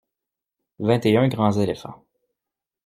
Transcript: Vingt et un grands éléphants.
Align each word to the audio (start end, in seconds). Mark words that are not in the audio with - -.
Vingt 0.79 1.05
et 1.05 1.15
un 1.15 1.27
grands 1.27 1.51
éléphants. 1.51 2.03